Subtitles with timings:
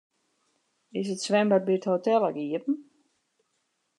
[0.99, 2.75] Is it swimbad by it hotel ek iepen?